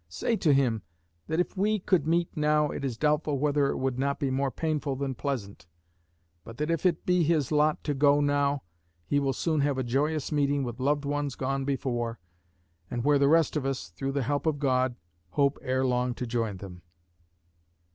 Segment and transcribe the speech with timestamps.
[0.09, 0.81] Say to him,
[1.27, 4.49] that if we could meet now it is doubtful whether it would not be more
[4.49, 5.67] painful than pleasant;
[6.43, 8.63] but that if it be his lot to go now
[9.05, 12.17] he will soon have a joyous meeting with loved ones gone before,
[12.89, 14.95] and where the rest of us, through the help of God,
[15.33, 16.81] hope ere long to join them.